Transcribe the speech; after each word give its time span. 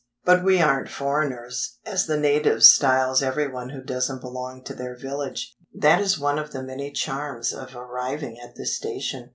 But 0.25 0.43
we 0.43 0.59
aren't 0.59 0.89
"foreigners" 0.89 1.77
(as 1.85 2.07
the 2.07 2.17
natives 2.17 2.67
style 2.67 3.15
everyone 3.21 3.69
who 3.69 3.83
doesn't 3.83 4.19
belong 4.21 4.63
to 4.63 4.73
their 4.73 4.97
village). 4.97 5.55
That 5.77 6.01
is 6.01 6.17
one 6.17 6.39
of 6.39 6.53
the 6.53 6.63
many 6.63 6.89
charms 6.91 7.53
of 7.53 7.75
arriving 7.75 8.39
at 8.39 8.55
this 8.55 8.75
station. 8.75 9.29